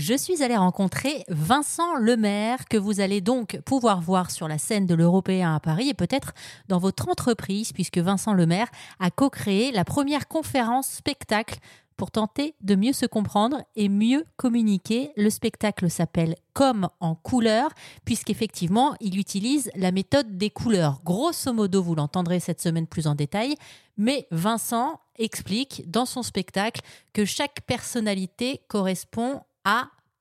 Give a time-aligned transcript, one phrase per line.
[0.00, 4.86] Je suis allée rencontrer Vincent Lemaire, que vous allez donc pouvoir voir sur la scène
[4.86, 6.32] de l'Européen à Paris et peut-être
[6.68, 8.68] dans votre entreprise, puisque Vincent Lemaire
[8.98, 11.58] a co-créé la première conférence spectacle
[11.98, 15.12] pour tenter de mieux se comprendre et mieux communiquer.
[15.18, 17.68] Le spectacle s'appelle Comme en couleur,
[18.06, 21.02] puisqu'effectivement, il utilise la méthode des couleurs.
[21.04, 23.54] Grosso modo, vous l'entendrez cette semaine plus en détail,
[23.98, 26.80] mais Vincent explique dans son spectacle
[27.12, 29.42] que chaque personnalité correspond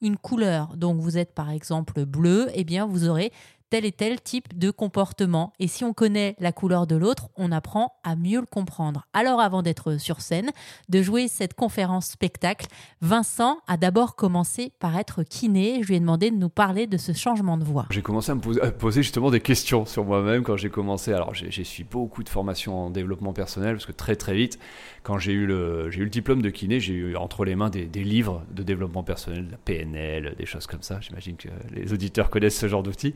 [0.01, 0.77] une couleur.
[0.77, 3.31] Donc vous êtes par exemple bleu, eh bien vous aurez
[3.69, 5.53] tel et tel type de comportement.
[5.59, 9.05] Et si on connaît la couleur de l'autre, on apprend à mieux le comprendre.
[9.13, 10.51] Alors avant d'être sur scène,
[10.89, 12.67] de jouer cette conférence spectacle,
[13.01, 15.81] Vincent a d'abord commencé par être kiné.
[15.83, 17.85] Je lui ai demandé de nous parler de ce changement de voix.
[17.91, 21.13] J'ai commencé à me poser, justement des questions sur moi-même quand j'ai commencé.
[21.13, 24.59] Alors j'ai suivi beaucoup de formations en développement personnel parce que très très vite,
[25.03, 27.87] quand j'ai eu, le, eu le diplôme de kiné, j'ai eu entre les mains des,
[28.03, 30.99] livres de développement personnel, la PNL, des choses comme ça.
[31.01, 33.13] J'imagine que les auditeurs connaissent ce genre d'outils.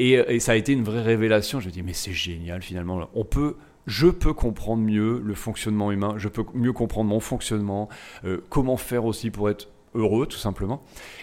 [0.00, 1.60] Euh, et, ça a été une vraie révélation.
[1.60, 3.08] Je me dis, mais c'est génial finalement.
[3.14, 7.88] On peut, je peux comprendre mieux le fonctionnement humain, je peux mieux comprendre mon fonctionnement,
[8.24, 10.82] euh, comment faire aussi pour être heureux tout simplement.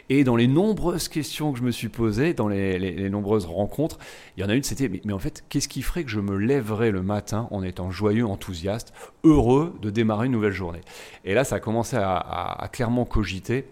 [0.10, 4.00] Et dans les nombreuses questions que je me suis posées, dans les, nombreuses rencontres,
[4.36, 6.36] il y en a une, c'était mais, en fait, qu'est-ce qui ferait que je me
[6.36, 10.82] lèverais le matin en étant joyeux, enthousiaste, heureux de démarrer une nouvelle journée?
[11.24, 13.66] Et là, ça a commencé à clairement cogiter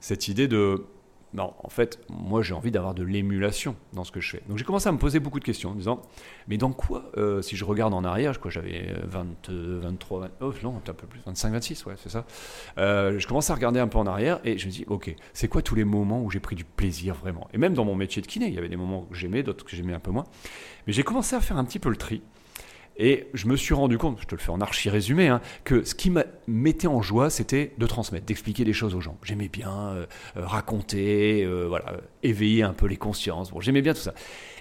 [0.00, 0.84] cette idée de
[1.34, 4.42] non, en fait, moi j'ai envie d'avoir de l'émulation dans ce que je fais.
[4.48, 6.02] Donc j'ai commencé à me poser beaucoup de questions en me disant,
[6.46, 10.52] mais dans quoi, euh, si je regarde en arrière, je crois j'avais 20, 23, oh
[10.62, 12.24] non, un peu plus, 25, 26, ouais, c'est ça.
[12.78, 15.48] Euh, je commence à regarder un peu en arrière et je me dis, ok, c'est
[15.48, 17.48] quoi tous les moments où j'ai pris du plaisir vraiment?
[17.52, 19.64] Et même dans mon métier de kiné, il y avait des moments que j'aimais, d'autres
[19.64, 20.24] que j'aimais un peu moins.
[20.86, 22.22] Mais j'ai commencé à faire un petit peu le tri.
[22.98, 25.84] Et je me suis rendu compte, je te le fais en archi résumé, hein, que
[25.84, 29.16] ce qui me mettait en joie, c'était de transmettre, d'expliquer des choses aux gens.
[29.22, 31.92] J'aimais bien euh, euh, raconter, euh, voilà,
[32.24, 33.52] éveiller un peu les consciences.
[33.52, 34.14] Bon, j'aimais bien tout ça.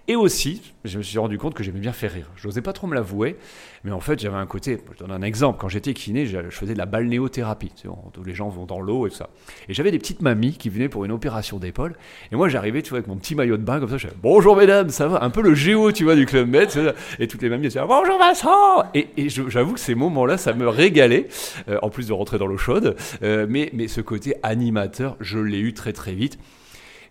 [0.10, 2.32] Et aussi, je me suis rendu compte que j'aimais bien faire rire.
[2.38, 3.36] Je n'osais pas trop me l'avouer,
[3.84, 4.80] mais en fait, j'avais un côté.
[4.94, 5.60] Je donne un exemple.
[5.60, 7.74] Quand j'étais kiné, je faisais de la balnéothérapie.
[7.76, 9.30] Tu tous les gens vont dans l'eau et tout ça.
[9.68, 11.98] Et j'avais des petites mamies qui venaient pour une opération d'épaule.
[12.32, 14.18] Et moi, j'arrivais, tu vois, avec mon petit maillot de bain, comme ça, je disais
[14.24, 16.70] Bonjour mesdames, ça va Un peu le géo, tu vois, du Club Med.
[17.20, 18.18] Et toutes les mamies disaient Bonjour
[18.94, 21.28] Et, j'avoue que ces moments-là, ça me régalait,
[21.70, 22.96] euh, en plus de rentrer dans l'eau chaude.
[23.24, 26.38] Euh, mais, mais ce côté animateur, je l'ai eu très très vite.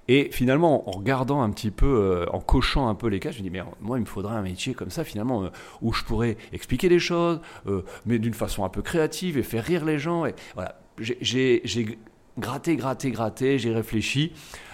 [0.09, 3.38] Et finalement, en regardant un petit peu, euh, en cochant un peu les cas, je
[3.38, 5.50] me dis, mais moi, il me faudrait un métier comme ça, finalement,
[5.82, 7.41] où je pourrais expliquer des choses,
[8.05, 10.25] mais d'une façon un peu créative et faire rire les gens.
[10.26, 11.62] Et voilà, j'ai
[12.38, 14.32] gratté, gratté, gratté, j'ai réfléchi.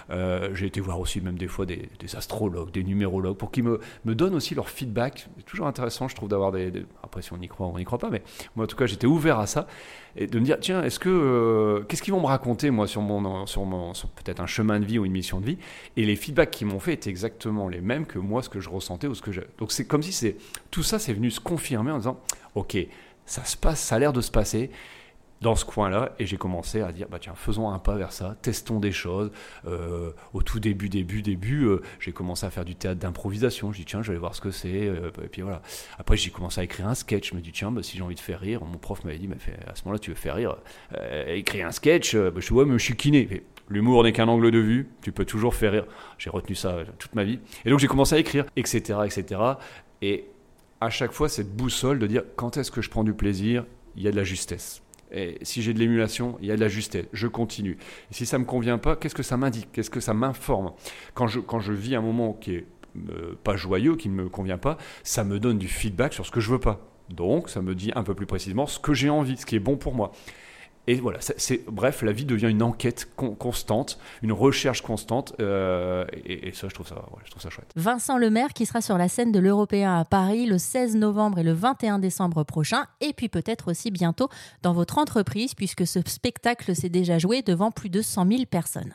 [0.09, 3.79] Euh, j'ai été voir aussi même des fois des, astrologues, des numérologues, pour qu'ils me,
[4.05, 5.27] me donnent aussi leur feedback.
[5.37, 6.71] C'est toujours intéressant, je trouve, d'avoir des,
[7.01, 8.21] Après, si on y croit, on n'y croit pas, mais
[8.55, 9.67] moi, en tout cas, j'étais ouvert à ça.
[10.15, 11.09] Et de me dire, tiens, est-ce que...
[11.09, 14.85] Euh, qu'est-ce qu'ils vont me raconter, moi, sur, mon, sur, mon, peut-être un chemin de
[14.85, 15.57] vie ou une mission de vie?
[15.97, 18.69] Et les feedbacks qu'ils m'ont fait étaient exactement les mêmes que moi, ce que je
[18.69, 19.47] ressentais ou ce que j'ai.
[19.57, 20.35] Donc, c'est comme si c'est
[20.69, 22.19] tout ça, c'est venu se confirmer en disant,
[22.55, 22.77] OK,
[23.25, 24.69] ça se passe, ça a l'air de se passer
[25.43, 28.35] dans ce coin-là et j'ai commencé à dire bah tiens faisons un pas vers ça
[28.41, 29.29] testons des choses
[29.67, 33.79] euh, au tout début début début euh, j'ai commencé à faire du théâtre d'improvisation je
[33.79, 35.61] dis tiens je vais voir ce que c'est euh, puis voilà
[35.99, 38.15] après j'ai commencé à écrire un sketch je me dis tiens bah, si j'ai envie
[38.15, 39.29] de faire rire mon prof m'avait dit
[39.67, 40.55] à ce moment-là tu veux faire rire
[41.27, 44.59] écrire un sketch bah, je vois mais je suis kiné L'humour n'est qu'un angle de
[44.59, 45.85] vue, tu peux toujours faire rire.
[46.17, 47.39] J'ai retenu ça toute ma vie.
[47.63, 49.39] Et donc j'ai commencé à écrire, etc., etc.
[50.01, 50.25] Et
[50.81, 53.63] à chaque fois, cette boussole de dire quand est-ce que je prends du plaisir,
[53.95, 54.83] il y a de la justesse.
[55.13, 57.05] Et si j'ai de l'émulation, il y a de la justesse.
[57.13, 57.77] Je continue.
[58.11, 59.69] Et si ça ne me convient pas, qu'est-ce que ça m'indique?
[59.71, 60.73] Qu'est-ce que ça m'informe?
[61.13, 62.65] Quand je, quand je vis un moment qui est
[63.09, 66.31] euh, pas joyeux, qui ne me convient pas, ça me donne du feedback sur ce
[66.31, 66.81] que je veux pas.
[67.09, 69.59] Donc, ça me dit un peu plus précisément ce que j'ai envie, ce qui est
[69.59, 70.11] bon pour moi.
[70.85, 76.51] Et voilà, c'est bref, la vie devient une enquête constante, une recherche constante, euh, et,
[76.53, 77.71] ça, je trouve ça, je trouve ça chouette.
[77.77, 81.43] Vincent Lemaire qui sera sur la scène de l'Européen à Paris le 16 novembre et
[81.43, 84.27] le 21 décembre prochain, et puis peut-être aussi bientôt
[84.61, 88.93] dans votre entreprise, puisque ce spectacle s'est déjà joué devant plus de 100 000 personnes.